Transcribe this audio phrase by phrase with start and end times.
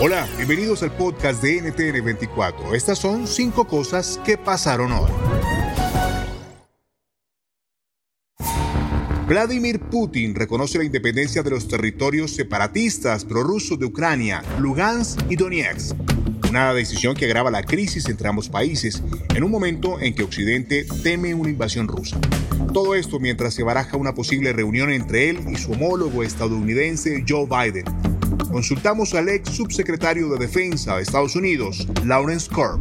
[0.00, 2.72] Hola, bienvenidos al podcast de NTN 24.
[2.72, 5.10] Estas son cinco cosas que pasaron hoy.
[9.26, 15.96] Vladimir Putin reconoce la independencia de los territorios separatistas prorrusos de Ucrania, Lugansk y Donetsk.
[16.48, 19.02] Una decisión que agrava la crisis entre ambos países
[19.34, 22.20] en un momento en que Occidente teme una invasión rusa.
[22.72, 27.46] Todo esto mientras se baraja una posible reunión entre él y su homólogo estadounidense Joe
[27.46, 28.17] Biden.
[28.50, 32.80] Consultamos al ex subsecretario de Defensa de Estados Unidos, Lawrence Korb.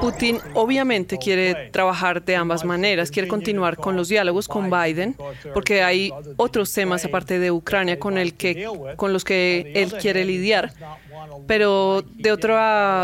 [0.00, 5.16] Putin obviamente quiere trabajar de ambas maneras, quiere continuar con los diálogos con Biden,
[5.52, 10.72] porque hay otros temas aparte de Ucrania con, los que él quiere lidiar.
[11.46, 12.54] Pero de otro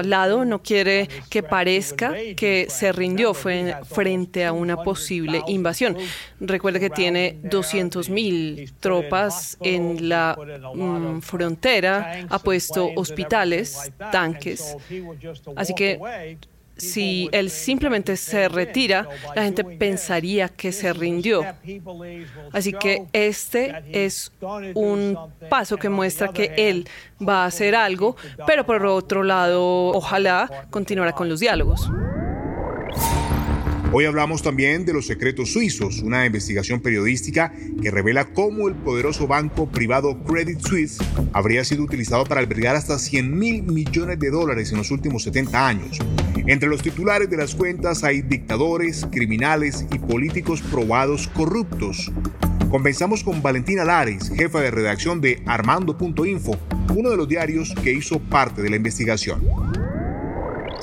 [0.02, 5.96] lado, no quiere que parezca que se rindió frente a una posible invasión.
[6.40, 10.36] Recuerde que tiene 200.000 tropas en la
[10.74, 14.76] mm, frontera, ha puesto hospitales, tanques.
[15.56, 15.98] Así que
[16.76, 21.44] si él simplemente se retira, la gente pensaría que se rindió.
[22.52, 24.32] Así que este es
[24.74, 25.16] un
[25.48, 26.88] paso que muestra que él
[27.26, 28.16] va a hacer algo,
[28.46, 31.90] pero por otro lado, ojalá continuará con los diálogos.
[33.98, 39.26] Hoy hablamos también de los secretos suizos, una investigación periodística que revela cómo el poderoso
[39.26, 40.98] banco privado Credit Suisse
[41.32, 45.66] habría sido utilizado para albergar hasta 100 mil millones de dólares en los últimos 70
[45.66, 45.98] años.
[46.46, 52.12] Entre los titulares de las cuentas hay dictadores, criminales y políticos probados corruptos.
[52.68, 56.58] Conversamos con Valentina Lares, jefa de redacción de Armando.info,
[56.94, 59.65] uno de los diarios que hizo parte de la investigación.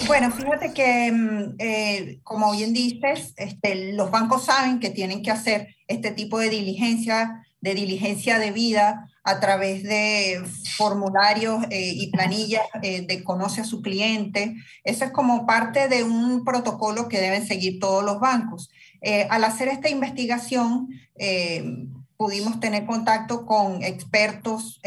[0.08, 5.31] Bueno, fíjate que, mm, eh, como bien dices, este, los bancos saben que tienen que
[5.31, 10.44] hacer este tipo de diligencia, de diligencia de vida a través de
[10.76, 14.56] formularios eh, y planillas eh, de conoce a su cliente.
[14.84, 18.70] Eso es como parte de un protocolo que deben seguir todos los bancos.
[19.30, 20.88] al hacer esta investigación,
[22.16, 24.80] pudimos tener contacto con expertos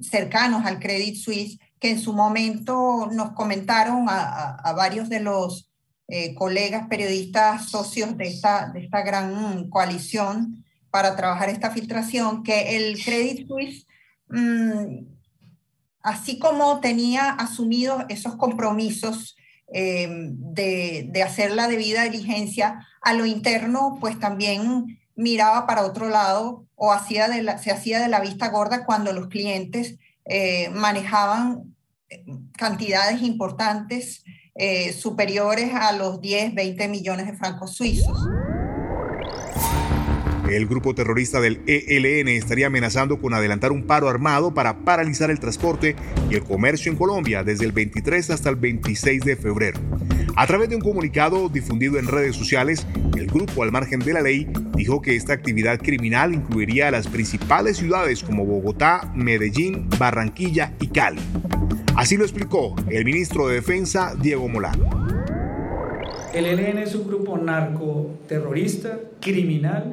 [0.00, 5.70] cercanos al Credit Suisse que en su momento nos comentaron a, varios de los
[6.08, 12.76] eh, colegas periodistas socios de esta, de esta gran coalición para trabajar esta filtración, que
[12.76, 13.86] el Credit Suisse,
[14.28, 15.06] mm,
[16.02, 19.36] así como tenía asumido esos compromisos
[19.72, 26.08] eh, de, de, hacer la debida diligencia a lo interno, pues también miraba para otro
[26.08, 30.70] lado o hacía de la, se hacía de la vista gorda cuando los clientes eh,
[30.70, 31.74] manejaban
[32.10, 32.24] eh,
[32.56, 34.24] cantidades importantes
[34.54, 38.18] eh, superiores a los 10, 20 millones de francos suizos.
[40.50, 45.38] El grupo terrorista del ELN estaría amenazando con adelantar un paro armado para paralizar el
[45.38, 45.94] transporte
[46.30, 49.78] y el comercio en Colombia desde el 23 hasta el 26 de febrero.
[50.40, 54.20] A través de un comunicado difundido en redes sociales, el grupo, al margen de la
[54.20, 60.74] ley, dijo que esta actividad criminal incluiría a las principales ciudades como Bogotá, Medellín, Barranquilla
[60.80, 61.18] y Cali.
[61.96, 64.88] Así lo explicó el ministro de Defensa, Diego Molano.
[66.32, 69.92] El ELN es un grupo narcoterrorista, criminal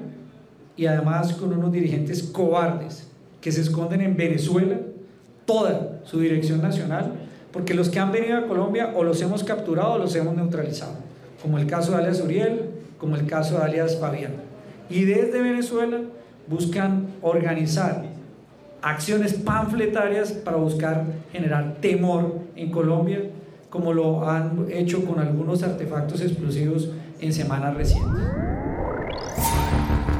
[0.77, 3.07] y además con unos dirigentes cobardes
[3.41, 4.77] que se esconden en Venezuela,
[5.47, 7.13] toda su dirección nacional,
[7.55, 10.91] porque los que han venido a Colombia o los hemos capturado o los hemos neutralizado,
[11.41, 12.69] como el caso de alias Uriel,
[12.99, 14.33] como el caso de alias Fabián.
[14.89, 16.01] Y desde Venezuela
[16.47, 18.03] buscan organizar
[18.81, 23.21] acciones panfletarias para buscar generar temor en Colombia,
[23.69, 26.89] como lo han hecho con algunos artefactos explosivos
[27.21, 28.21] en semanas recientes.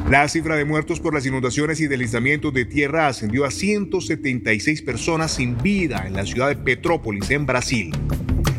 [0.10, 5.32] La cifra de muertos por las inundaciones y deslizamientos de tierra ascendió a 176 personas
[5.32, 7.92] sin vida en la ciudad de Petrópolis, en Brasil.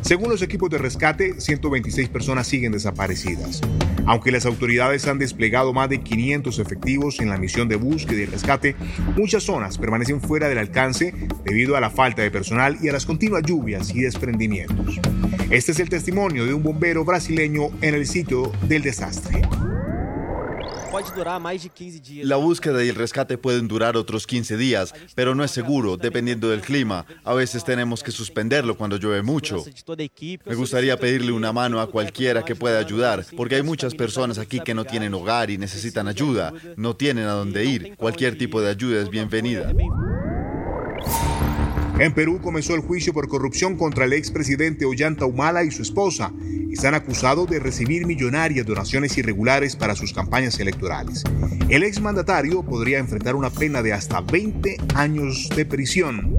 [0.00, 3.60] Según los equipos de rescate, 126 personas siguen desaparecidas.
[4.06, 8.26] Aunque las autoridades han desplegado más de 500 efectivos en la misión de búsqueda y
[8.26, 8.74] rescate,
[9.16, 11.14] muchas zonas permanecen fuera del alcance
[11.44, 15.00] debido a la falta de personal y a las continuas lluvias y desprendimientos.
[15.50, 19.42] Este es el testimonio de un bombero brasileño en el sitio del desastre.
[22.22, 26.48] La búsqueda y el rescate pueden durar otros 15 días, pero no es seguro, dependiendo
[26.48, 27.06] del clima.
[27.24, 29.64] A veces tenemos que suspenderlo cuando llueve mucho.
[30.44, 34.60] Me gustaría pedirle una mano a cualquiera que pueda ayudar, porque hay muchas personas aquí
[34.60, 37.96] que no tienen hogar y necesitan ayuda, no tienen a dónde ir.
[37.96, 39.72] Cualquier tipo de ayuda es bienvenida.
[41.98, 46.30] En Perú comenzó el juicio por corrupción contra el expresidente Ollanta Humala y su esposa.
[46.70, 51.24] Están acusados de recibir millonarias donaciones irregulares para sus campañas electorales.
[51.68, 56.38] El exmandatario podría enfrentar una pena de hasta 20 años de prisión.